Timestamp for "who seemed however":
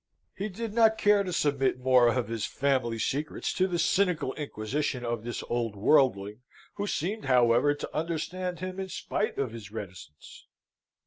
6.73-7.75